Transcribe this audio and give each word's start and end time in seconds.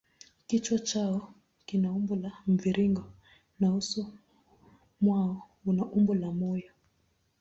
Kichwa 0.47 0.77
chao 0.79 1.33
kina 1.65 1.91
umbo 1.97 2.15
la 2.15 2.31
mviringo 2.47 3.03
na 3.59 3.67
uso 3.79 4.03
mwao 5.01 5.41
una 5.65 5.83
umbo 5.85 6.13
la 6.15 6.31
moyo. 6.31 6.71